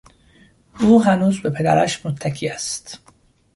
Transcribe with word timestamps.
او 0.79 1.03
هنوز 1.03 1.39
به 1.41 1.49
پدرش 1.49 2.05
متکی 2.05 2.47
است. 2.49 2.99